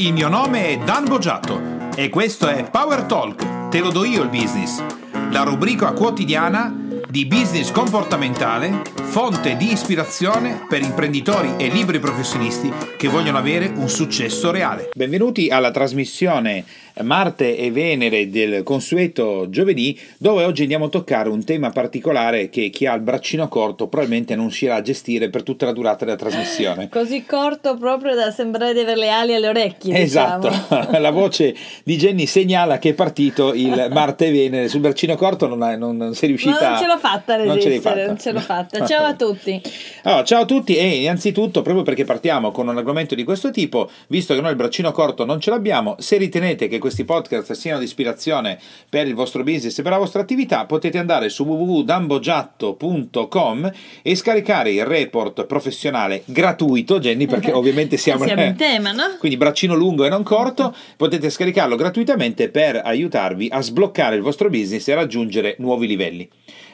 [0.00, 1.60] Il mio nome è Dan Boggiato
[1.94, 4.82] e questo è Power Talk, te lo do io il business,
[5.30, 6.74] la rubrica quotidiana
[7.10, 13.88] di business comportamentale, fonte di ispirazione per imprenditori e liberi professionisti che vogliono avere un
[13.88, 14.90] successo reale.
[14.94, 16.64] Benvenuti alla trasmissione
[17.02, 22.70] Marte e Venere del consueto giovedì, dove oggi andiamo a toccare un tema particolare che
[22.70, 26.16] chi ha il braccino corto probabilmente non riuscirà a gestire per tutta la durata della
[26.16, 26.88] trasmissione.
[26.90, 29.98] Così corto proprio da sembrare di avere le ali alle orecchie.
[29.98, 30.98] Esatto, diciamo.
[30.98, 35.46] la voce di Jenny segnala che è partito il Marte e Venere sul braccino corto,
[35.46, 37.80] non, è, non, non sei riuscita Non ce l'ho fatta a Non ce l'hai resistere,
[37.80, 38.06] fatta.
[38.06, 38.86] non ce l'ho fatta.
[38.86, 39.60] Ciao a tutti.
[40.02, 43.90] Allora, ciao a tutti e innanzitutto, proprio perché partiamo con un argomento di questo tipo,
[44.06, 47.80] visto che noi il braccino corto non ce l'abbiamo, se ritenete che questi podcast siano
[47.80, 48.58] di ispirazione
[48.88, 53.70] per il vostro business e per la vostra attività, potete andare su www.dambogiatto.com
[54.02, 59.16] e scaricare il report professionale gratuito, Jenny, perché ovviamente siamo, Siamo in tema, no?
[59.18, 64.48] quindi braccino lungo e non corto, potete scaricarlo gratuitamente per aiutarvi a sbloccare il vostro
[64.48, 66.26] business e raggiungere nuovi livelli.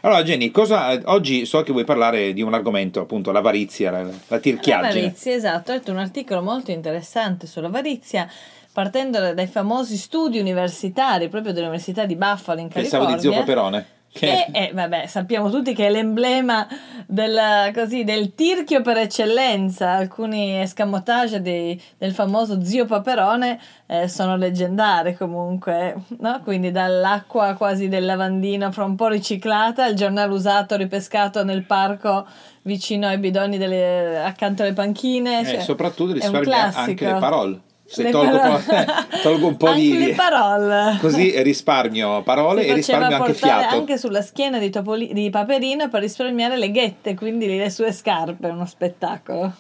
[0.07, 4.39] Allora Jenny, cosa, oggi so che vuoi parlare di un argomento, appunto l'avarizia, la, la
[4.39, 5.01] tirchiaggine.
[5.01, 5.73] L'avarizia, esatto.
[5.73, 8.31] Ho letto un articolo molto interessante sull'avarizia
[8.73, 13.17] partendo dai famosi studi universitari proprio dell'Università di Buffalo in Pensavo California.
[13.17, 13.87] di zio Paperone.
[14.21, 16.67] E, e, vabbè, sappiamo tutti che è l'emblema
[17.07, 19.93] del, così, del tirchio per eccellenza.
[19.93, 26.41] Alcuni escamotage dei- del famoso zio Paperone eh, sono leggendari comunque, no?
[26.43, 32.27] Quindi dall'acqua quasi del lavandino fra un po' riciclata al giornale usato ripescato nel parco
[32.63, 35.41] vicino ai bidoni delle- accanto alle panchine.
[35.41, 37.61] Eh, cioè, soprattutto è risparmia anche le parole.
[37.87, 38.61] Se tolgo, po-
[39.23, 39.99] tolgo un po' Anche di...
[39.99, 40.99] le parole.
[41.01, 43.77] Così risparmio parole si e risparmio anche fiato.
[43.77, 48.49] anche sulla schiena di, Topoli- di Paperino per risparmiare le ghette, quindi le sue scarpe,
[48.49, 49.55] uno spettacolo.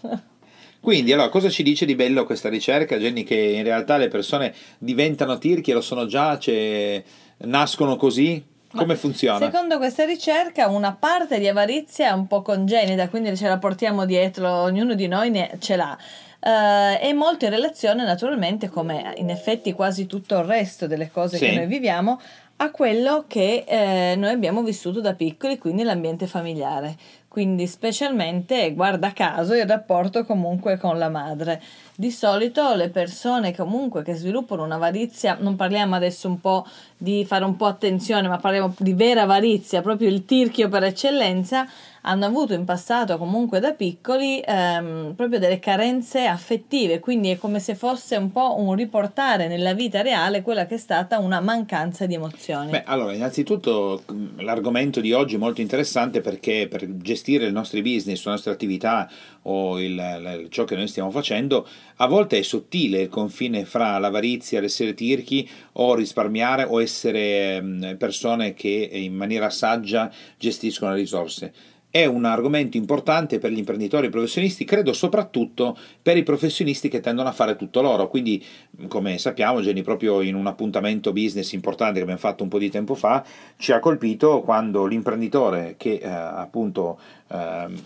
[0.80, 3.24] Quindi, allora, cosa ci dice di bello questa ricerca, Jenny?
[3.24, 7.02] Che in realtà le persone diventano tirchi, lo sono già, cioè,
[7.38, 8.44] nascono così?
[8.72, 9.38] Come funziona?
[9.50, 14.04] Secondo questa ricerca, una parte di avarizia è un po' congenita, quindi ce la portiamo
[14.04, 15.96] dietro, ognuno di noi ne, ce l'ha.
[16.40, 21.36] Eh, è molto in relazione, naturalmente, come in effetti quasi tutto il resto delle cose
[21.36, 21.46] Sì.
[21.46, 22.20] che noi viviamo,
[22.58, 26.96] a quello che eh, noi abbiamo vissuto da piccoli, quindi l'ambiente familiare.
[27.28, 31.60] Quindi specialmente, guarda caso, il rapporto comunque con la madre.
[31.94, 36.66] Di solito le persone comunque che sviluppano un'avarizia, non parliamo adesso un po'
[36.96, 41.68] di fare un po' attenzione, ma parliamo di vera avarizia, proprio il tirchio per eccellenza,
[42.08, 47.58] hanno avuto in passato comunque da piccoli ehm, proprio delle carenze affettive, quindi è come
[47.58, 52.06] se fosse un po' un riportare nella vita reale quella che è stata una mancanza
[52.06, 52.70] di emozioni.
[52.70, 54.04] Beh, allora, innanzitutto
[54.38, 59.10] l'argomento di oggi è molto interessante perché per gestire i nostri business, le nostre attività
[59.42, 63.98] o il- il- ciò che noi stiamo facendo, a volte è sottile il confine fra
[63.98, 71.52] l'avarizia, l'essere tirchi o risparmiare o essere persone che in maniera saggia gestiscono le risorse.
[71.96, 77.30] È un argomento importante per gli imprenditori professionisti, credo soprattutto per i professionisti che tendono
[77.30, 78.08] a fare tutto loro.
[78.08, 78.44] Quindi,
[78.86, 82.68] come sappiamo, Jenny, proprio in un appuntamento business importante che abbiamo fatto un po' di
[82.68, 83.24] tempo fa,
[83.56, 86.98] ci ha colpito quando l'imprenditore che eh, appunto
[87.28, 87.80] ehm,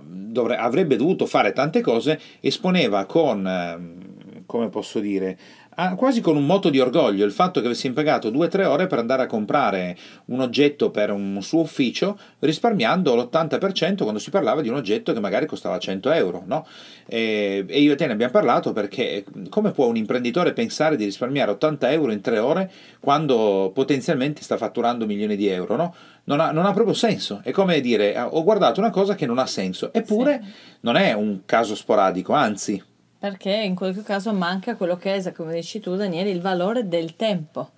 [0.00, 5.38] dovre- avrebbe dovuto fare tante cose esponeva con, ehm, come posso dire,
[5.76, 8.98] ah, quasi con un moto di orgoglio il fatto che avesse impiegato 2-3 ore per
[8.98, 14.68] andare a comprare un oggetto per un suo ufficio risparmiando l'80% quando si parlava di
[14.68, 16.42] un oggetto che magari costava 100 euro.
[16.46, 16.66] No?
[17.06, 21.04] E, e io e te ne abbiamo parlato perché come può un imprenditore pensare di
[21.04, 22.70] risparmiare 80 euro in 3 ore
[23.00, 25.76] quando potenzialmente sta fatturando milioni di euro?
[25.76, 25.94] No?
[26.24, 27.40] Non, ha, non ha proprio senso.
[27.42, 29.92] È come dire "Ah, ho guardato una cosa che non ha senso.
[29.92, 30.42] Eppure
[30.80, 32.80] non è un caso sporadico, anzi.
[33.20, 37.16] Perché in quel caso manca quello che è, come dici tu Daniele, il valore del
[37.16, 37.72] tempo.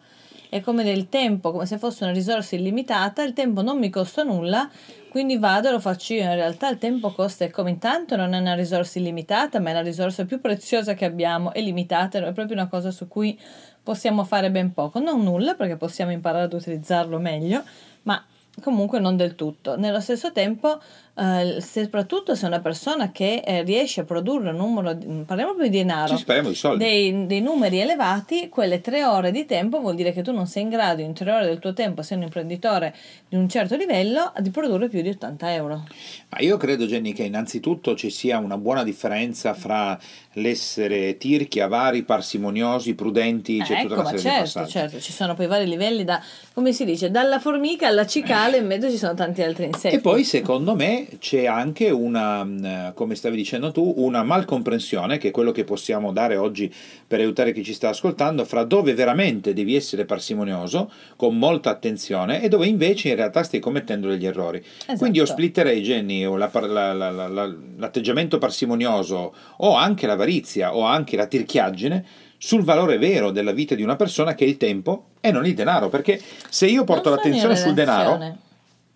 [0.48, 4.22] È come del tempo, come se fosse una risorsa illimitata, il tempo non mi costa
[4.22, 4.70] nulla,
[5.08, 6.22] quindi vado e lo faccio io.
[6.22, 9.72] In realtà il tempo costa, e come intanto non è una risorsa illimitata, ma è
[9.72, 13.36] la risorsa più preziosa che abbiamo, è limitata, è proprio una cosa su cui
[13.82, 15.00] possiamo fare ben poco.
[15.00, 17.64] Non nulla, perché possiamo imparare ad utilizzarlo meglio,
[18.02, 18.24] ma
[18.60, 19.76] comunque non del tutto.
[19.76, 20.80] Nello stesso tempo,
[21.14, 25.64] eh, soprattutto se una persona che eh, riesce a produrre un numero, di, parliamo più
[25.64, 30.12] di denaro, speriamo di dei, dei numeri elevati, quelle tre ore di tempo vuol dire
[30.12, 32.94] che tu non sei in grado in tre ore del tuo tempo, essendo un imprenditore
[33.28, 35.84] di un certo livello, di produrre più di 80 euro.
[36.30, 39.98] Ma io credo, Jenny, che innanzitutto ci sia una buona differenza fra
[40.34, 44.70] l'essere tirchi, avari, parsimoniosi, prudenti, c'è Eh, tutta ecco, una ma serie di certo, passaggi.
[44.70, 46.22] certo, ci sono poi vari livelli da,
[46.54, 49.96] come si dice, dalla formica alla cicala, in mezzo ci sono tanti altri insetti.
[49.96, 55.18] E poi, secondo me, e c'è anche una, mm, come stavi dicendo tu, una malcomprensione,
[55.18, 56.72] che è quello che possiamo dare oggi
[57.06, 62.42] per aiutare chi ci sta ascoltando, fra dove veramente devi essere parsimonioso, con molta attenzione,
[62.42, 64.58] e dove invece in realtà stai commettendo degli errori.
[64.58, 64.98] Esatto.
[64.98, 70.74] Quindi io splitterei, Jenny, o la la- la- la- la- l'atteggiamento parsimonioso, o anche l'avarizia,
[70.74, 72.04] o anche la tirchiaggine,
[72.38, 75.54] sul valore vero della vita di una persona che è il tempo e non il
[75.54, 78.18] denaro, perché se io porto l'attenzione sul denaro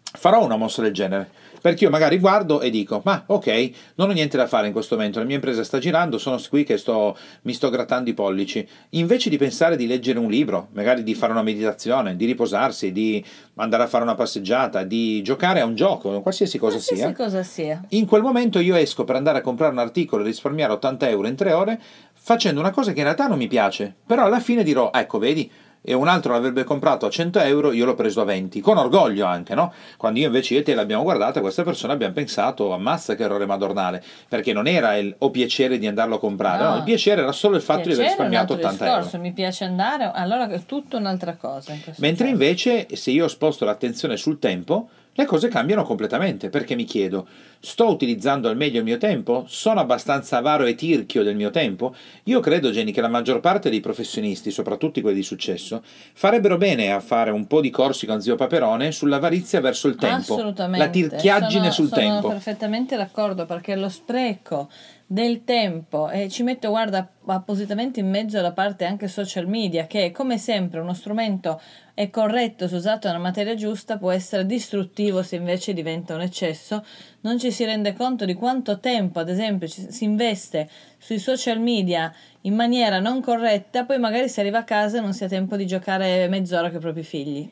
[0.03, 1.31] farò una mossa del genere.
[1.61, 4.97] Perché io magari guardo e dico, ma ok, non ho niente da fare in questo
[4.97, 8.67] momento, la mia impresa sta girando, sono qui che sto, mi sto grattando i pollici.
[8.91, 13.25] Invece di pensare di leggere un libro, magari di fare una meditazione, di riposarsi, di
[13.57, 17.43] andare a fare una passeggiata, di giocare a un gioco, qualsiasi cosa Qualsiasi sia, cosa
[17.43, 17.85] sia.
[17.91, 21.27] in quel momento io esco per andare a comprare un articolo e risparmiare 80 euro
[21.27, 21.81] in tre ore
[22.13, 25.51] facendo una cosa che in realtà non mi piace, però alla fine dirò, ecco, vedi,
[25.89, 29.25] e un altro l'avrebbe comprato a 100 euro, io l'ho preso a 20, con orgoglio
[29.25, 29.73] anche, no?
[29.97, 33.47] Quando io invece io e te l'abbiamo guardata, questa persona abbiamo pensato, ammazza che errore
[33.47, 36.77] madornale, perché non era il o piacere di andarlo a comprare, no, No.
[36.79, 39.29] il piacere era solo il fatto di aver risparmiato altro 80 discorso, euro.
[39.29, 41.73] mi piace andare, allora è tutta un'altra cosa.
[41.73, 42.31] in Mentre caso.
[42.37, 44.89] invece se io sposto l'attenzione sul tempo,
[45.19, 47.27] le cose cambiano completamente, perché mi chiedo,
[47.61, 49.45] sto utilizzando al meglio il mio tempo?
[49.49, 51.95] Sono abbastanza avaro e tirchio del mio tempo?
[52.25, 55.83] Io credo, Jenny, che la maggior parte dei professionisti, soprattutto quelli di successo,
[56.13, 60.35] farebbero bene a fare un po' di corsi con zio Paperone sull'avarizia verso il tempo.
[60.35, 60.79] Assolutamente.
[60.85, 62.29] La tirchiaggine Sono- sul sono tempo.
[62.29, 64.69] perfettamente d'accordo perché lo spreco
[65.09, 70.11] del tempo e ci metto guarda appositamente in mezzo la parte anche social media che
[70.11, 71.61] come sempre uno strumento
[71.95, 76.85] è corretto se usato nella materia giusta può essere distruttivo se invece diventa un eccesso
[77.27, 81.59] non ci si rende conto di quanto tempo ad esempio ci- si investe sui social
[81.61, 82.13] media
[82.43, 85.57] in maniera non corretta poi magari si arriva a casa e non si ha tempo
[85.57, 87.51] di giocare mezz'ora con i propri figli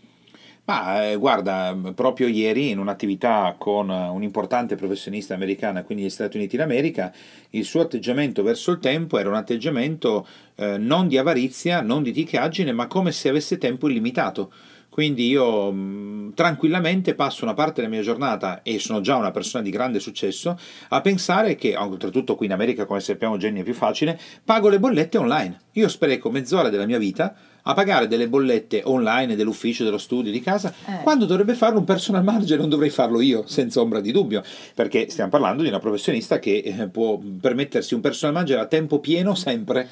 [0.66, 6.38] Ma eh, guarda, proprio ieri in un'attività con eh, un'importante professionista americana, quindi gli Stati
[6.38, 7.12] Uniti d'America,
[7.50, 12.12] il suo atteggiamento verso il tempo era un atteggiamento eh, non di avarizia, non di
[12.12, 14.52] ticchiaggine, ma come se avesse tempo illimitato.
[14.94, 19.64] Quindi io mh, tranquillamente passo una parte della mia giornata, e sono già una persona
[19.64, 20.56] di grande successo,
[20.90, 24.78] a pensare che, oltretutto qui in America, come sappiamo Jenny è più facile, pago le
[24.78, 25.62] bollette online.
[25.72, 30.40] Io spreco mezz'ora della mia vita a pagare delle bollette online dell'ufficio, dello studio, di
[30.40, 31.02] casa, Eh.
[31.02, 34.44] quando dovrebbe farlo un personal manager, non dovrei farlo io, senza ombra di dubbio,
[34.76, 39.00] perché stiamo parlando di una professionista che eh, può permettersi un personal manager a tempo
[39.00, 39.88] pieno sempre.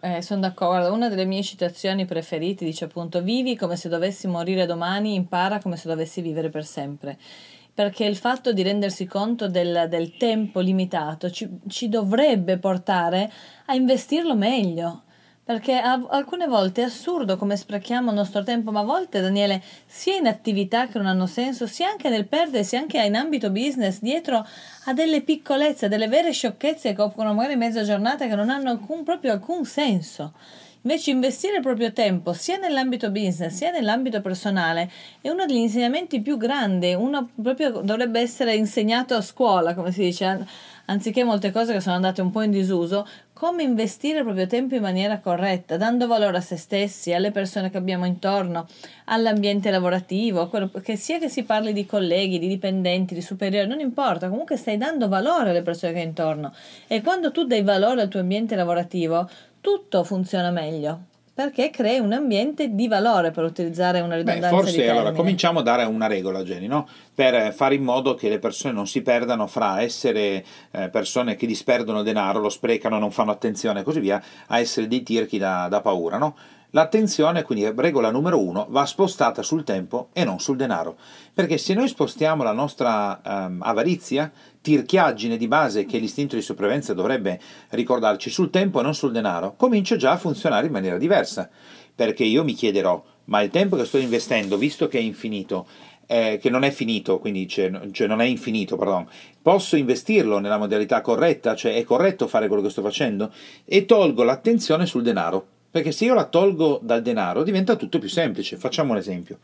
[0.00, 4.66] Eh, sono d'accordo, una delle mie citazioni preferite dice appunto vivi come se dovessi morire
[4.66, 7.18] domani, impara come se dovessi vivere per sempre.
[7.72, 13.30] Perché il fatto di rendersi conto del, del tempo limitato ci, ci dovrebbe portare
[13.66, 15.02] a investirlo meglio.
[15.44, 19.62] Perché a- alcune volte è assurdo come sprechiamo il nostro tempo, ma a volte, Daniele,
[19.84, 23.98] sia in attività che non hanno senso, sia anche nel perdersi, anche in ambito business,
[24.00, 24.46] dietro
[24.86, 29.04] a delle piccolezze, delle vere sciocchezze che occupano magari mezza giornata che non hanno alcun,
[29.04, 30.32] proprio alcun senso.
[30.86, 34.90] Invece investire il proprio tempo sia nell'ambito business sia nell'ambito personale
[35.22, 40.02] è uno degli insegnamenti più grandi, uno proprio dovrebbe essere insegnato a scuola, come si
[40.02, 40.46] dice, an-
[40.84, 44.74] anziché molte cose che sono andate un po' in disuso, come investire il proprio tempo
[44.74, 48.66] in maniera corretta, dando valore a se stessi, alle persone che abbiamo intorno,
[49.06, 50.50] all'ambiente lavorativo,
[50.82, 54.76] che sia che si parli di colleghi, di dipendenti, di superiori, non importa, comunque stai
[54.76, 56.52] dando valore alle persone che hai intorno.
[56.86, 59.26] E quando tu dai valore al tuo ambiente lavorativo,
[59.64, 61.00] tutto funziona meglio.
[61.32, 65.60] Perché crei un ambiente di valore per utilizzare una Beh, ridondanza di forse allora cominciamo
[65.60, 66.86] a dare una regola, Jenny, no?
[67.14, 71.46] Per fare in modo che le persone non si perdano fra essere eh, persone che
[71.46, 75.68] disperdono denaro, lo sprecano, non fanno attenzione e così via, a essere dei tirchi da,
[75.68, 76.18] da paura.
[76.18, 76.34] No?
[76.74, 80.96] L'attenzione, quindi regola numero uno, va spostata sul tempo e non sul denaro.
[81.32, 84.28] Perché se noi spostiamo la nostra ehm, avarizia,
[84.60, 87.38] tirchiaggine di base che l'istinto di sopravvivenza dovrebbe
[87.70, 91.48] ricordarci sul tempo e non sul denaro, comincia già a funzionare in maniera diversa.
[91.94, 95.68] Perché io mi chiederò, ma il tempo che sto investendo, visto che è infinito,
[96.06, 99.06] eh, che non è finito, quindi cioè, cioè non è infinito, pardon,
[99.40, 103.32] posso investirlo nella modalità corretta, cioè è corretto fare quello che sto facendo?
[103.64, 105.46] E tolgo l'attenzione sul denaro.
[105.70, 108.56] Perché se io la tolgo dal denaro diventa tutto più semplice.
[108.56, 109.38] Facciamo un esempio.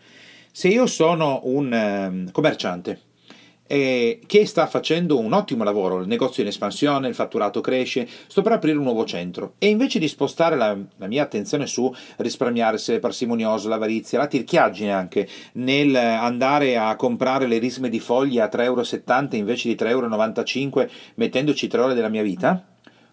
[0.53, 3.01] Se io sono un ehm, commerciante
[3.71, 8.09] eh, che sta facendo un ottimo lavoro, il negozio è in espansione, il fatturato cresce,
[8.27, 11.95] sto per aprire un nuovo centro e invece di spostare la, la mia attenzione su
[12.17, 18.51] risparmiare, essere parsimonioso, l'avarizia, la tirchiaggine anche, nel andare a comprare le risme di foglia
[18.51, 22.67] a 3,70 euro invece di 3,95 euro mettendoci tre ore della mia vita,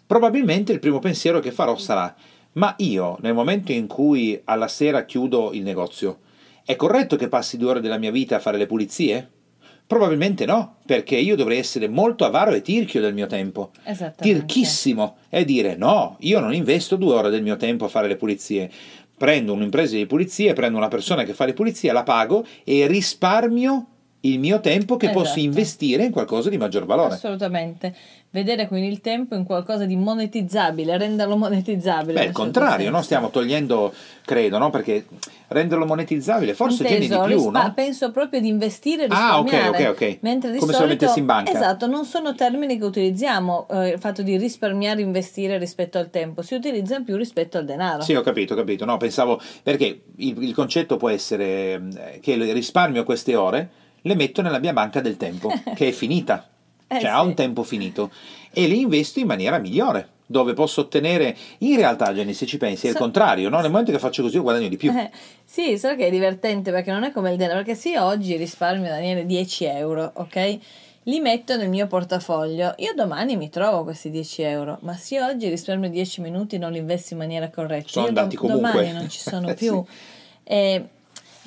[0.04, 2.12] probabilmente il primo pensiero che farò sarà
[2.52, 6.18] ma io nel momento in cui alla sera chiudo il negozio,
[6.64, 9.30] è corretto che passi due ore della mia vita a fare le pulizie?
[9.88, 13.70] Probabilmente no, perché io dovrei essere molto avaro e tirchio del mio tempo.
[14.22, 15.16] Tirchissimo.
[15.30, 18.70] E dire no, io non investo due ore del mio tempo a fare le pulizie.
[19.16, 23.86] Prendo un'impresa di pulizie, prendo una persona che fa le pulizie, la pago e risparmio
[24.22, 25.40] il mio tempo che posso Esatto.
[25.40, 27.14] investire in qualcosa di maggior valore.
[27.14, 27.94] Assolutamente.
[28.30, 32.12] Vedere quindi il tempo in qualcosa di monetizzabile, renderlo monetizzabile.
[32.12, 33.00] Beh, il certo contrario, no?
[33.00, 33.92] stiamo togliendo,
[34.24, 34.68] credo, no?
[34.70, 35.06] perché
[35.48, 37.72] renderlo monetizzabile forse tiene di Inteso, più, rispa- no?
[37.74, 39.88] penso proprio di investire e Ah, ok, risparmiare.
[39.88, 40.18] ok, ok.
[40.20, 41.52] Mentre di Come se lo solito, mettessi in banca.
[41.52, 46.42] Esatto, non sono termini che utilizziamo, eh, il fatto di risparmiare, investire rispetto al tempo,
[46.42, 48.02] si utilizzano più rispetto al denaro.
[48.02, 48.84] Sì, ho capito, ho capito.
[48.84, 53.70] No, pensavo perché il, il concetto può essere eh, che risparmio queste ore,
[54.02, 56.46] le metto nella mia banca del tempo, che è finita,
[56.90, 57.26] Eh, cioè ha sì.
[57.26, 58.10] un tempo finito,
[58.50, 61.36] e le investo in maniera migliore, dove posso ottenere.
[61.58, 63.60] In realtà, Jenny, se ci pensi, è il So- contrario, no?
[63.60, 64.90] Nel momento che faccio così, io guadagno di più.
[64.90, 65.10] Eh,
[65.44, 68.36] sì, solo che è divertente perché non è come il denaro, perché se io oggi
[68.36, 70.58] risparmio Daniele 10 euro, ok?
[71.04, 75.48] Li metto nel mio portafoglio, io domani mi trovo questi 10 euro, ma se oggi
[75.48, 78.70] risparmio 10 minuti non li investo in maniera corretta, Sono io andati comunque.
[78.72, 79.82] domani non ci sono più.
[80.44, 80.84] E-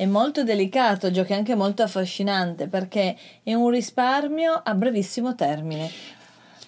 [0.01, 6.19] è molto delicato, gioco è anche molto affascinante perché è un risparmio a brevissimo termine.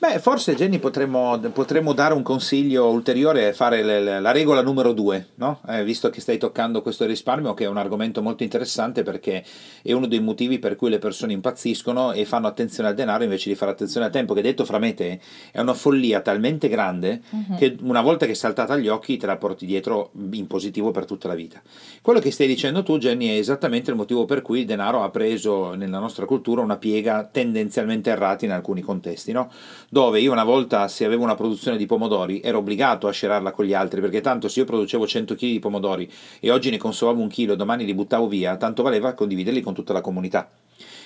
[0.04, 4.62] Beh, forse Jenny potremmo, potremmo dare un consiglio ulteriore e fare le- le- la regola
[4.62, 5.62] numero due, no?
[5.66, 9.46] Eh, visto che stai toccando questo risparmio, che è un argomento molto interessante perché
[9.82, 13.48] è uno dei motivi per cui le persone impazziscono e fanno attenzione al denaro invece
[13.48, 15.22] di fare attenzione al tempo, che detto fra me te
[15.54, 17.22] è una follia talmente grande
[17.58, 21.06] che una volta che è saltata agli occhi te la porti dietro in positivo per
[21.06, 21.62] tutta la vita.
[22.02, 25.10] Quello che stai dicendo tu, Jenny, è esattamente il motivo per cui il denaro ha
[25.10, 29.50] preso nella nostra cultura una piega tendenzialmente errata in alcuni contesti, no?
[29.94, 33.64] Dove io una volta se avevo una produzione di pomodori ero obbligato a scerarla con
[33.64, 37.22] gli altri perché tanto se io producevo 100 kg di pomodori e oggi ne consumavo
[37.22, 40.50] un chilo e domani li buttavo via tanto valeva condividerli con tutta la comunità.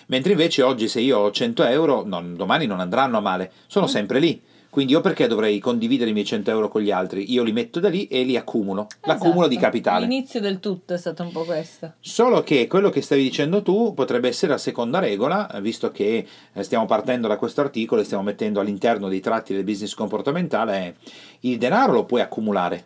[0.06, 3.88] Mentre invece oggi se io ho 100 euro non- domani non andranno a male sono
[3.88, 4.42] sempre lì
[4.78, 7.80] quindi io perché dovrei condividere i miei 100 euro con gli altri io li metto
[7.80, 9.72] da lì e li accumulo l'accumulo di Esatto.
[9.72, 11.94] capitale L'inizio del tutto è stato un po' questo.
[12.00, 16.62] Solo che quello che stavi dicendo tu potrebbe essere la seconda regola, visto che eh,
[16.62, 20.94] stiamo partendo da questo articolo e stiamo mettendo all'interno dei tratti del business comportamentale, è
[21.40, 22.86] il denaro lo puoi accumulare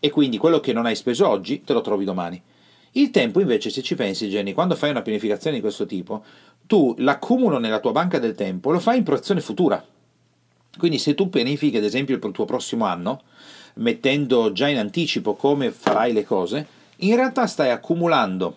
[0.00, 2.42] e quindi quello che non hai speso oggi te lo trovi domani.
[2.92, 6.24] Il tempo invece, se ci pensi Jenny, quando fai una pianificazione di questo tipo,
[6.66, 9.80] tu l'accumulo nella tua banca del tempo lo fai in proiezione futura.
[10.78, 13.22] Quindi se tu pianifichi ad esempio il tuo prossimo anno,
[13.74, 16.66] mettendo già in anticipo come farai le cose,
[16.98, 18.56] in realtà stai accumulando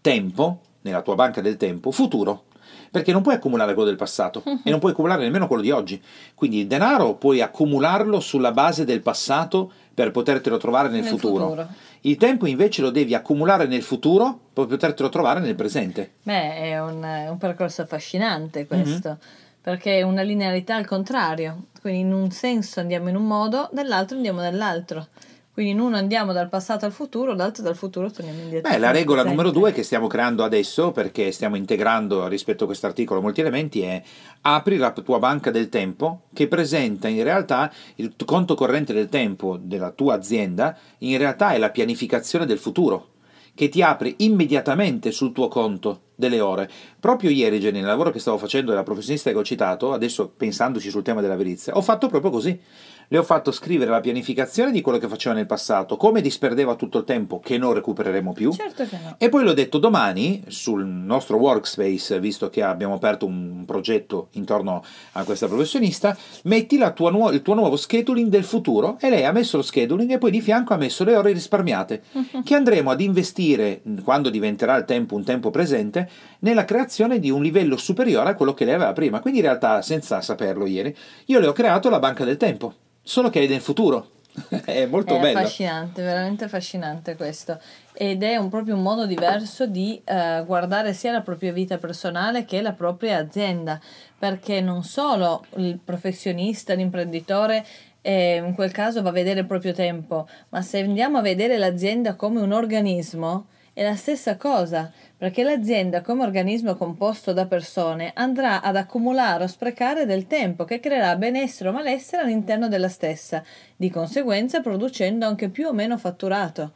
[0.00, 2.44] tempo nella tua banca del tempo futuro.
[2.90, 6.00] Perché non puoi accumulare quello del passato e non puoi accumulare nemmeno quello di oggi.
[6.34, 11.44] Quindi il denaro puoi accumularlo sulla base del passato per potertelo trovare nel, Nel futuro.
[11.44, 11.68] futuro.
[12.02, 16.12] Il tempo invece lo devi accumulare nel futuro per potertelo trovare nel presente.
[16.22, 19.18] Beh, è un, un percorso affascinante questo,
[19.64, 21.68] perché è una linearità al contrario.
[21.80, 25.06] Quindi in un senso andiamo in un modo, nell'altro andiamo nell'altro.
[25.54, 28.70] Quindi in uno andiamo dal passato al futuro, dall'altro dal futuro torniamo indietro.
[28.70, 29.42] Beh, la regola presente.
[29.42, 33.80] numero due che stiamo creando adesso, perché stiamo integrando rispetto a questo articolo molti elementi,
[33.80, 34.02] è
[34.42, 39.56] apri la tua banca del tempo che presenta in realtà il conto corrente del tempo
[39.58, 43.12] della tua azienda, in realtà è la pianificazione del futuro
[43.54, 46.70] che ti apre immediatamente sul tuo conto delle ore.
[46.98, 50.90] Proprio ieri, Jenny, nel lavoro che stavo facendo della professionista che ho citato, adesso pensandoci
[50.90, 52.60] sul tema della verizia, ho fatto proprio così.
[53.08, 56.98] Le ho fatto scrivere la pianificazione di quello che faceva nel passato, come disperdeva tutto
[56.98, 58.52] il tempo che non recupereremo più.
[58.52, 59.14] Certo che no.
[59.18, 64.28] E poi le ho detto domani sul nostro workspace, visto che abbiamo aperto un progetto
[64.32, 64.82] intorno
[65.12, 69.24] a questa professionista, metti la tua nuo- il tuo nuovo scheduling del futuro e lei
[69.24, 72.02] ha messo lo scheduling e poi di fianco ha messo le ore risparmiate
[72.44, 76.08] che andremo ad investire quando diventerà il tempo un tempo presente
[76.40, 79.20] nella creazione di un livello superiore a quello che lei aveva prima.
[79.20, 80.94] Quindi in realtà, senza saperlo ieri,
[81.26, 84.08] io le ho creato la banca del tempo, solo che è nel futuro.
[84.64, 85.38] è molto È bello.
[85.38, 87.60] affascinante, veramente affascinante questo.
[87.92, 92.44] Ed è un, proprio un modo diverso di eh, guardare sia la propria vita personale
[92.44, 93.80] che la propria azienda,
[94.18, 97.64] perché non solo il professionista, l'imprenditore,
[98.02, 101.56] eh, in quel caso va a vedere il proprio tempo, ma se andiamo a vedere
[101.56, 108.12] l'azienda come un organismo, è la stessa cosa, perché l'azienda come organismo composto da persone
[108.14, 113.42] andrà ad accumulare o sprecare del tempo che creerà benessere o malessere all'interno della stessa,
[113.74, 116.72] di conseguenza producendo anche più o meno fatturato.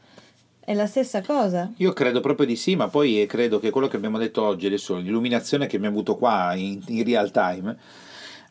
[0.59, 1.73] È la stessa cosa.
[1.77, 4.97] Io credo proprio di sì, ma poi credo che quello che abbiamo detto oggi, adesso
[4.97, 7.77] l'illuminazione che abbiamo avuto qua in, in real time,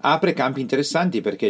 [0.01, 1.47] apre campi interessanti perché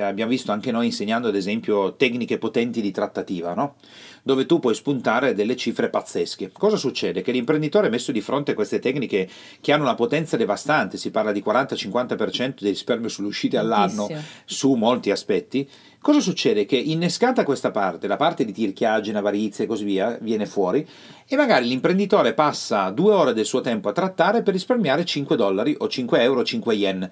[0.00, 3.76] abbiamo visto anche noi insegnando ad esempio tecniche potenti di trattativa, no?
[4.22, 6.50] dove tu puoi spuntare delle cifre pazzesche.
[6.52, 7.22] Cosa succede?
[7.22, 9.28] Che l'imprenditore messo di fronte a queste tecniche
[9.60, 14.08] che hanno una potenza devastante, si parla di 40-50% di risparmio sulle uscite all'anno
[14.44, 15.68] su molti aspetti,
[16.00, 16.66] cosa succede?
[16.66, 20.84] Che innescata questa parte, la parte di tirchiaggine, avarizia e così via, viene fuori
[21.24, 25.76] e magari l'imprenditore passa due ore del suo tempo a trattare per risparmiare 5 dollari
[25.78, 27.10] o 5 euro o 5 yen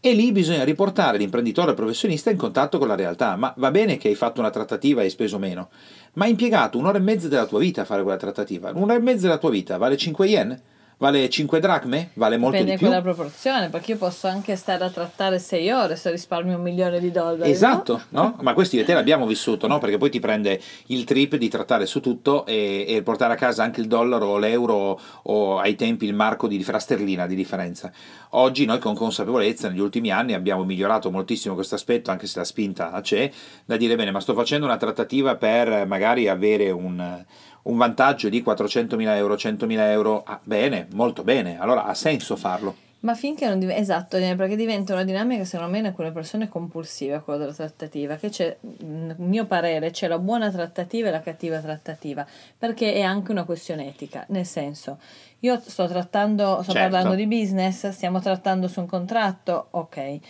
[0.00, 3.36] e lì bisogna riportare l'imprenditore professionista in contatto con la realtà.
[3.36, 5.68] Ma va bene che hai fatto una trattativa e hai speso meno,
[6.14, 8.70] ma hai impiegato un'ora e mezza della tua vita a fare quella trattativa.
[8.74, 10.62] Un'ora e mezza della tua vita vale 5 yen?
[10.98, 12.08] Vale 5 dracme?
[12.14, 12.86] Vale molto Dipende di più?
[12.86, 16.62] Dipende quella proporzione, perché io posso anche stare a trattare 6 ore se risparmio un
[16.62, 17.50] milione di dollari.
[17.50, 18.22] Esatto, no?
[18.22, 18.36] no?
[18.40, 19.78] Ma questi io e te l'abbiamo vissuto, no?
[19.78, 23.62] Perché poi ti prende il trip di trattare su tutto e, e, portare a casa
[23.62, 27.92] anche il dollaro o l'euro o ai tempi il marco di fra sterlina di differenza.
[28.30, 32.44] Oggi noi con consapevolezza negli ultimi anni abbiamo migliorato moltissimo questo aspetto, anche se la
[32.46, 33.30] spinta c'è,
[33.66, 37.22] da dire bene, ma sto facendo una trattativa per magari avere un
[37.66, 42.84] un vantaggio di 400.000 euro, 100.000 euro, ah, bene, molto bene, allora ha senso farlo.
[43.00, 47.20] Ma finché non diventa, esatto, perché diventa una dinamica secondo me in alcune persone compulsiva
[47.20, 51.60] quella della trattativa, che c'è, a mio parere, c'è la buona trattativa e la cattiva
[51.60, 52.26] trattativa,
[52.58, 54.98] perché è anche una questione etica, nel senso,
[55.40, 56.90] io sto trattando, sto certo.
[56.90, 60.20] parlando di business, stiamo trattando su un contratto, ok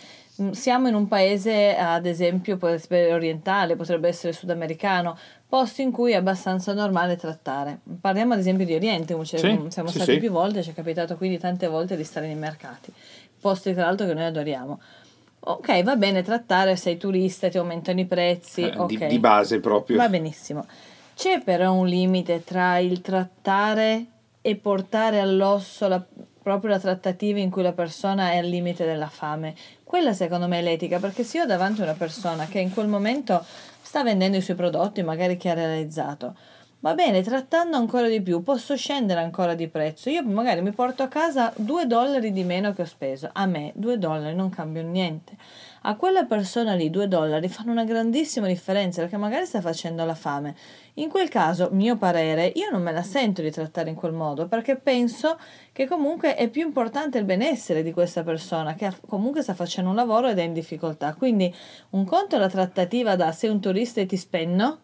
[0.50, 5.16] siamo in un paese, ad esempio, orientale, potrebbe essere sudamericano,
[5.48, 7.80] posti in cui è abbastanza normale trattare.
[8.00, 10.18] Parliamo ad esempio di Oriente, cioè, sì, siamo sì, stati sì.
[10.18, 12.92] più volte, ci è capitato quindi tante volte di stare nei mercati,
[13.40, 14.80] posti tra l'altro che noi adoriamo.
[15.48, 18.62] Ok, va bene trattare, sei turista, ti aumentano i prezzi.
[18.62, 18.96] Eh, okay.
[18.96, 19.96] di, di base proprio.
[19.96, 20.66] Va benissimo.
[21.14, 24.04] C'è però un limite tra il trattare
[24.42, 26.04] e portare all'osso la,
[26.42, 29.54] proprio la trattativa in cui la persona è al limite della fame.
[29.86, 32.88] Quella secondo me è l'etica, perché se io ho davanti una persona che in quel
[32.88, 33.44] momento
[33.80, 36.34] sta vendendo i suoi prodotti, magari che ha realizzato,
[36.86, 40.08] va bene, trattando ancora di più, posso scendere ancora di prezzo.
[40.08, 43.28] Io magari mi porto a casa 2 dollari di meno che ho speso.
[43.32, 45.34] A me 2 dollari non cambiano niente.
[45.82, 50.14] A quella persona lì 2 dollari fanno una grandissima differenza perché magari sta facendo la
[50.14, 50.54] fame.
[50.94, 54.46] In quel caso, mio parere, io non me la sento di trattare in quel modo
[54.46, 55.40] perché penso
[55.72, 59.96] che comunque è più importante il benessere di questa persona che comunque sta facendo un
[59.96, 61.14] lavoro ed è in difficoltà.
[61.14, 61.52] Quindi
[61.90, 64.78] un conto è la trattativa da sei un turista e ti spenno,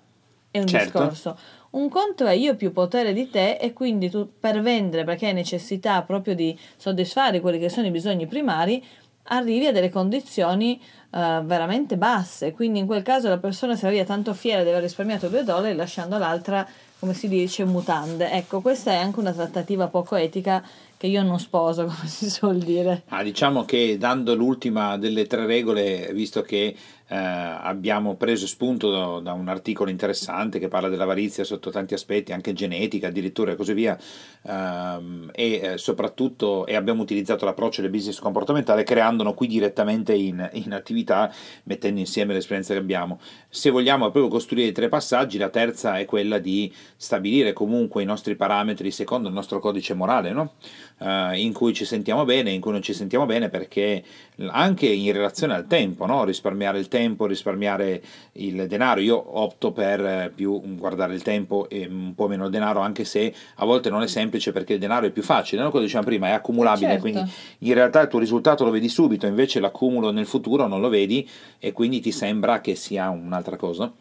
[0.50, 0.98] è un certo.
[0.98, 1.38] discorso.
[1.72, 5.32] Un conto è io più potere di te e quindi tu per vendere perché hai
[5.32, 8.84] necessità proprio di soddisfare quelli che sono i bisogni primari,
[9.24, 10.78] arrivi a delle condizioni
[11.10, 12.52] uh, veramente basse.
[12.52, 15.74] Quindi in quel caso la persona si via tanto fiera di aver risparmiato 2 dollari
[15.74, 18.30] lasciando l'altra, come si dice, mutande.
[18.30, 20.62] Ecco, questa è anche una trattativa poco etica
[20.98, 23.04] che io non sposo, come si suol dire.
[23.08, 26.76] Ah, diciamo che dando l'ultima delle tre regole, visto che
[27.12, 32.32] eh, abbiamo preso spunto da, da, un articolo interessante che parla dell'avarizia sotto tanti aspetti,
[32.32, 33.98] anche genetica addirittura e così via,
[34.42, 40.48] ehm, e eh, soprattutto e abbiamo utilizzato l'approccio del business comportamentale creandolo qui direttamente in,
[40.54, 41.30] in attività,
[41.64, 43.20] mettendo insieme l'esperienza che abbiamo.
[43.50, 48.06] Se vogliamo proprio costruire i tre passaggi, la terza è quella di stabilire comunque i
[48.06, 50.54] nostri parametri secondo il nostro codice morale, no?
[51.02, 54.02] Eh, in cui ci sentiamo bene, in cui non ci sentiamo bene, perché
[54.48, 56.24] anche in relazione al tempo, no?
[56.24, 62.14] risparmiare il tempo, risparmiare il denaro, io opto per più guardare il tempo e un
[62.14, 65.10] po' meno il denaro, anche se a volte non è semplice perché il denaro è
[65.10, 65.70] più facile, no?
[65.70, 67.02] come dicevamo prima, è accumulabile, certo.
[67.02, 70.88] quindi in realtà il tuo risultato lo vedi subito, invece l'accumulo nel futuro non lo
[70.88, 73.92] vedi e quindi ti sembra che sia un'altra cosa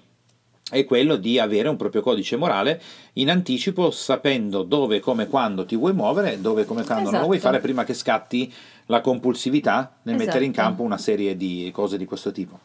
[0.71, 2.81] è quello di avere un proprio codice morale
[3.13, 7.11] in anticipo, sapendo dove, come, quando ti vuoi muovere, dove, come, quando esatto.
[7.11, 7.51] non lo vuoi esatto.
[7.51, 8.51] fare prima che scatti
[8.85, 10.25] la compulsività nel esatto.
[10.25, 10.67] mettere in esatto.
[10.67, 12.59] campo una serie di cose di questo tipo.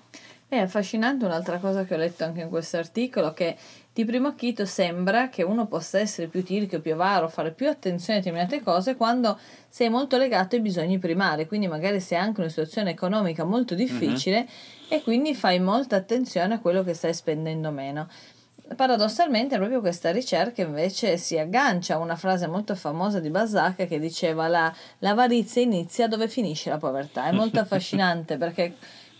[0.48, 3.56] È affascinante un'altra cosa che ho letto anche in questo articolo, che
[3.96, 8.18] di primo acchito sembra che uno possa essere più tirchio, più avaro, fare più attenzione
[8.18, 12.40] a determinate cose quando sei molto legato ai bisogni primari, quindi magari sei anche in
[12.40, 14.90] una situazione economica molto difficile mm-hmm.
[14.90, 18.06] e quindi fai molta attenzione a quello che stai spendendo meno.
[18.76, 23.98] Paradossalmente proprio questa ricerca invece si aggancia a una frase molto famosa di Balzac che
[23.98, 27.28] diceva la, l'avarizia inizia dove finisce la povertà.
[27.28, 28.74] È molto affascinante perché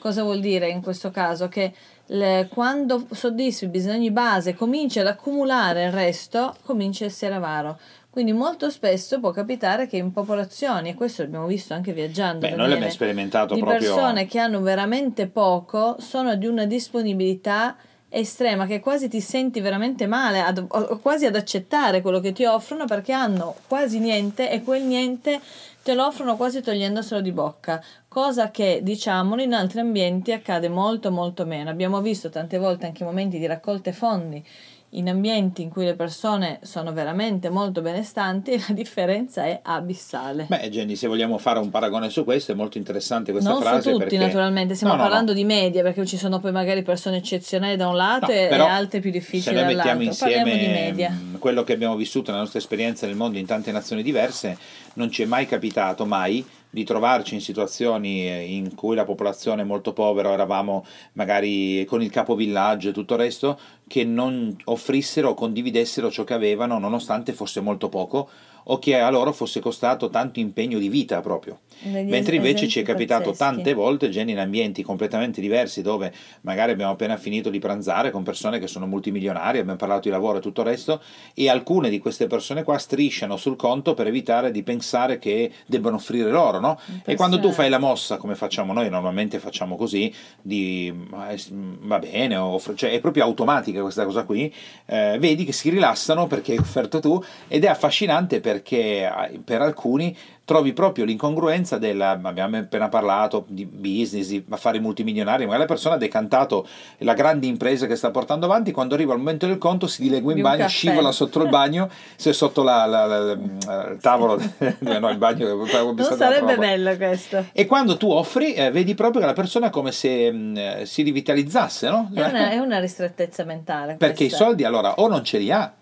[0.06, 1.48] Cosa vuol dire in questo caso?
[1.48, 1.72] Che
[2.06, 7.76] le, quando soddisfi i bisogni base, cominci ad accumulare il resto, cominci a essere avaro.
[8.08, 12.54] Quindi molto spesso può capitare che in popolazioni, e questo l'abbiamo visto anche viaggiando, Beh,
[12.54, 13.80] noi l'abbiamo sperimentato di proprio...
[13.80, 17.76] persone che hanno veramente poco, sono di una disponibilità
[18.08, 20.68] estrema che quasi ti senti veramente male, ad,
[21.00, 25.40] quasi ad accettare quello che ti offrono perché hanno quasi niente e quel niente
[25.86, 31.12] te lo offrono quasi togliendoselo di bocca, cosa che diciamolo in altri ambienti accade molto
[31.12, 31.70] molto meno.
[31.70, 34.44] Abbiamo visto tante volte anche momenti di raccolte fondi
[34.90, 40.46] in ambienti in cui le persone sono veramente molto benestanti la differenza è abissale.
[40.48, 43.82] Beh, Jenny, se vogliamo fare un paragone su questo, è molto interessante questa non frase.
[43.82, 44.18] su tutti, perché...
[44.18, 45.38] naturalmente, stiamo No, no, parlando no.
[45.38, 49.10] di media, perché ci sono poi magari persone eccezionali da un lato e, altre più
[49.10, 50.26] Se difficili noi mettiamo dall'altro.
[50.26, 51.10] Parliamo di insieme media.
[51.10, 54.56] mh, quello che abbiamo vissuto nella nostra esperienza nel mondo in tante nazioni diverse,
[54.94, 56.44] non ci è mai capitato, mai,
[56.76, 60.84] di trovarci in situazioni eh, in cui la popolazione è molto povera, eravamo
[61.14, 66.34] magari con il capovillaggio e tutto il resto, che non offrissero o condividessero ciò che
[66.34, 68.28] avevano, nonostante fosse molto poco,
[68.64, 71.60] o che a loro fosse costato tanto impegno di vita proprio.
[71.82, 73.54] Mentre invece ci è capitato pazzeschi.
[73.54, 76.12] tante volte, Jenny, in ambienti completamente diversi, dove
[76.42, 80.38] magari abbiamo appena finito di pranzare con persone che sono multimilionarie, abbiamo parlato di lavoro
[80.38, 81.00] e tutto il resto,
[81.34, 85.96] e alcune di queste persone qua strisciano sul conto per evitare di pensare che debbano
[85.96, 86.78] offrire loro, no?
[87.04, 90.12] E quando tu fai la mossa, come facciamo noi, normalmente facciamo così,
[90.42, 94.52] di "Ma è- va bene, offro- cioè è proprio automatica questa cosa qui,
[94.86, 99.60] eh, vedi che si rilassano perché hai offerto tu ed è affascinante perché eh, per
[99.60, 105.66] alcuni trovi proprio l'incongruenza della, abbiamo appena parlato di business, di affari multimilionari, magari la
[105.66, 106.64] persona ha decantato
[106.98, 110.30] la grande impresa che sta portando avanti, quando arriva il momento del conto si dilegua
[110.30, 114.36] in Di bagno, scivola sotto il bagno, se sotto la, la- la- il tavolo,
[114.78, 117.46] no, il bagno, Non pensate sarebbe bello questo.
[117.52, 120.86] E quando tu offri, eh, vedi proprio che la persona è come se mh, eh,
[120.86, 122.08] si rivitalizzasse, no?
[122.14, 123.96] È una, è una ristrettezza mentale.
[123.96, 125.74] Perché i soldi allora o non ce li ha,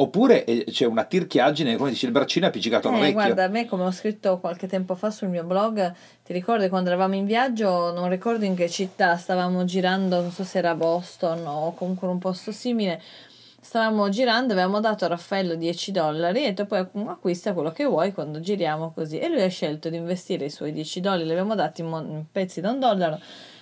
[0.00, 3.14] oppure eh, c'è una tirchiaggine, come dice il braccino appiccicato Eh, all'orecchio.
[3.14, 5.92] guarda, a me come ho scritto qualche tempo fa sul mio blog,
[6.24, 10.44] ti ricordi quando eravamo in viaggio, non ricordo in che città, stavamo girando, non so
[10.44, 13.00] se era Boston o comunque un posto simile,
[13.60, 18.38] stavamo girando, avevamo dato a Raffaello 10 dollari e poi acquista quello che vuoi quando
[18.40, 19.18] giriamo così.
[19.18, 21.98] E lui ha scelto di investire i suoi 10 dollari, li abbiamo dati in, mo-
[22.00, 23.18] in pezzi da un dollaro,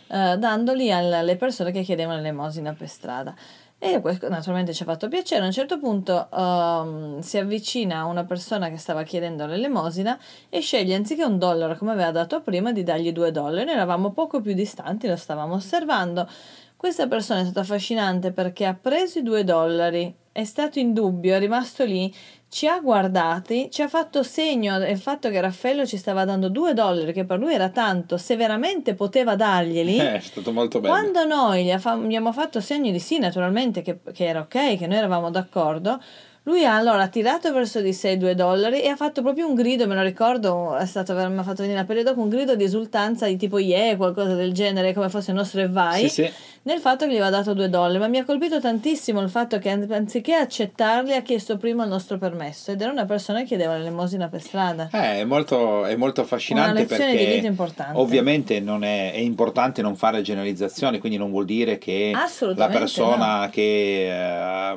[0.09, 3.35] eh, dandoli al- alle persone che chiedevano l'elemosina per strada.
[3.79, 5.43] E questo naturalmente ci ha fatto piacere.
[5.43, 10.95] A un certo punto ehm, si avvicina una persona che stava chiedendo l'elemosina e sceglie
[10.95, 13.67] anziché un dollaro come aveva dato prima di dargli due dollari.
[13.67, 16.27] Noi eravamo poco più distanti, lo stavamo osservando.
[16.75, 21.35] Questa persona è stata affascinante perché ha preso i due dollari, è stato in dubbio,
[21.35, 22.12] è rimasto lì,
[22.49, 26.75] ci ha guardati, ci ha fatto segno del fatto che Raffaello ci stava dando due
[26.75, 29.99] dollari, che per lui era tanto, se veramente poteva darglieli.
[30.07, 30.93] Eh, è stato molto bello.
[30.93, 34.99] Quando noi gli, abbiamo fatto segno di sì, naturalmente, che, che era ok, che noi
[34.99, 36.01] eravamo d'accordo,
[36.47, 39.55] lui ha allora tirato verso di sé i due dollari e ha fatto proprio un
[39.57, 42.55] grido, me lo ricordo, è stato, mi ha fatto venire la pelle dopo, un grido
[42.55, 46.23] di esultanza di tipo yeah, qualcosa del genere, come fosse il nostro e vai, Sì,
[46.23, 46.33] sì.
[46.63, 47.99] nel fatto che gli aveva dato due dollari.
[47.99, 51.89] Ma mi ha colpito tantissimo il fatto che an- anziché accettarli ha chiesto prima il
[51.89, 54.89] nostro permesso ed era una persona che chiedeva l'elemosina per strada.
[54.93, 57.99] Eh, è, molto, è molto affascinante Una lezione perché di vita importante.
[57.99, 62.13] ovviamente non è, è importante non fare generalizzazioni, quindi non vuol dire che
[62.55, 64.77] la persona che eh,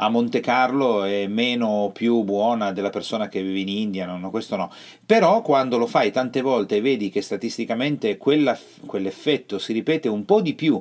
[0.00, 4.16] a Monte Carlo è meno o più buona della persona che vive in India, no,
[4.16, 4.70] no, questo no.
[5.04, 8.56] Però quando lo fai tante volte e vedi che statisticamente quella-
[8.86, 10.80] quell'effetto si ripete un po' di più,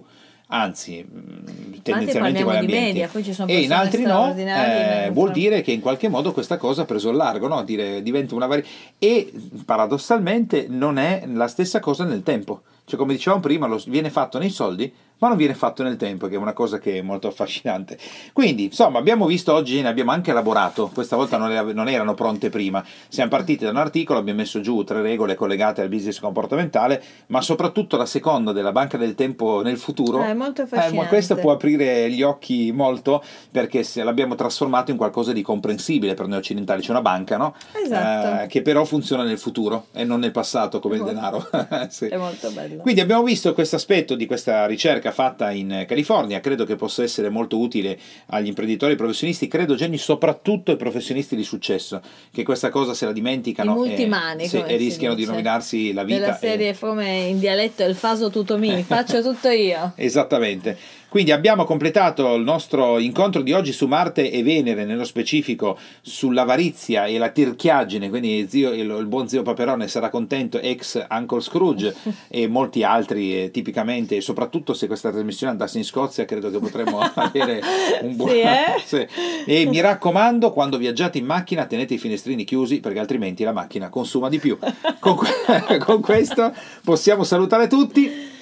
[0.49, 5.31] anzi mh, tendenzialmente di ambienti, media, poi ci sono e in altri no, eh, vuol
[5.31, 7.63] dire che in qualche modo questa cosa ha preso il largo, no?
[7.63, 8.63] Dire, diventa una vari-
[8.99, 9.31] e
[9.65, 12.61] paradossalmente non è la stessa cosa nel tempo.
[12.85, 16.27] Cioè, come dicevamo prima, lo- viene fatto nei soldi, ma non viene fatto nel tempo,
[16.27, 17.97] che è una cosa che è molto affascinante.
[18.33, 22.13] Quindi, insomma, abbiamo visto oggi, ne abbiamo anche elaborato, questa volta non, era- non erano
[22.13, 22.83] pronte prima.
[23.07, 27.41] Siamo partiti da un articolo, abbiamo messo giù tre regole collegate al business comportamentale, ma
[27.41, 30.21] soprattutto la seconda della banca del tempo nel futuro.
[30.23, 30.95] Eh, è molto Eh, affascinante.
[30.97, 36.13] ma questo può aprire gli occhi molto perché se l'abbiamo trasformato in qualcosa di comprensibile
[36.13, 36.81] per noi occidentali.
[36.81, 37.55] C'è una banca, no?
[37.83, 38.43] Esatto.
[38.43, 41.15] Eh, che però funziona nel futuro e non nel passato come il Molto.
[41.15, 41.49] denaro.
[41.89, 42.07] Sì.
[42.07, 42.81] È molto bello.
[42.81, 47.29] Quindi abbiamo visto questo aspetto di questa ricerca fatta in California, credo che possa essere
[47.29, 52.93] molto utile agli imprenditori professionisti, credo Jenny soprattutto ai professionisti di successo, che questa cosa
[52.93, 55.31] se la dimenticano multimani, e, come e rischiano di dice.
[55.31, 56.19] rovinarsi la vita.
[56.19, 59.93] Della e- serie come in dialetto il faso tutto mi, faccio tutto io.
[59.95, 60.77] Esattamente.
[61.09, 67.05] Quindi abbiamo completato il nostro incontro di oggi su Marte e Venere, nello specifico sull'avarizia
[67.05, 71.95] e la tirchiaggine, quindi zio- il, il buon zio Paperone sarà contento, ex Uncle Scrooge
[72.27, 76.59] e molti altri eh, tipicamente, e soprattutto se questa trasmissione andasse in Scozia credo che
[76.59, 77.61] potremmo avere
[78.01, 78.29] un buon...
[78.29, 78.65] Sì, eh?
[78.87, 79.07] Sì.
[79.45, 83.89] E mi raccomando, quando viaggiate in macchina tenete i finestrini chiusi perché altrimenti la macchina
[83.89, 84.57] consuma di più.
[84.99, 88.35] Con, que- con questo possiamo salutare tutti.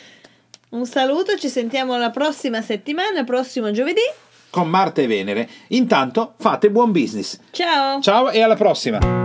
[0.75, 4.01] Un saluto, ci sentiamo la prossima settimana, prossimo giovedì.
[4.49, 5.49] con Marte e Venere.
[5.69, 7.39] Intanto fate buon business.
[7.51, 8.01] Ciao!
[8.01, 9.24] Ciao e alla prossima!